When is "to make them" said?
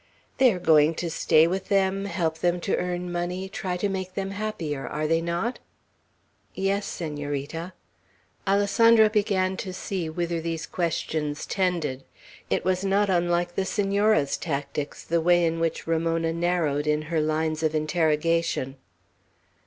3.77-4.31